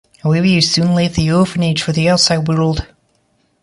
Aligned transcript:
However, 0.23 0.47
he 0.47 0.59
soon 0.61 0.95
left 0.95 1.13
the 1.15 1.31
orphanage 1.31 1.83
for 1.83 1.91
the 1.91 2.09
outside 2.09 2.47
world. 2.47 2.87